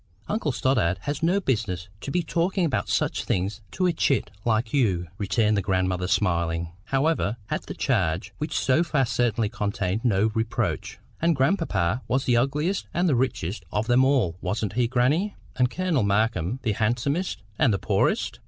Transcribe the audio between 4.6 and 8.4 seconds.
you," returned the grandmother smiling, however, at the charge,